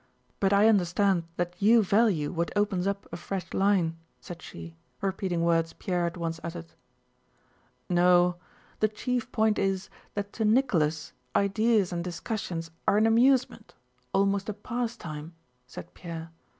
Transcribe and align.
But 0.39 0.51
I 0.51 0.67
understand 0.67 1.25
that 1.35 1.53
you 1.61 1.83
value 1.83 2.31
what 2.31 2.49
opens 2.55 2.87
up 2.87 3.05
a 3.11 3.17
fresh 3.17 3.53
line," 3.53 3.99
said 4.19 4.41
she, 4.41 4.75
repeating 4.99 5.43
words 5.43 5.73
Pierre 5.73 6.05
had 6.05 6.17
once 6.17 6.39
uttered. 6.43 6.73
"No, 7.87 8.37
the 8.79 8.87
chief 8.87 9.31
point 9.31 9.59
is 9.59 9.91
that 10.15 10.33
to 10.33 10.43
Nicholas 10.43 11.13
ideas 11.35 11.93
and 11.93 12.03
discussions 12.03 12.71
are 12.87 12.97
an 12.97 13.05
amusement—almost 13.05 14.49
a 14.49 14.53
pastime," 14.55 15.35
said 15.67 15.93
Pierre. 15.93 16.31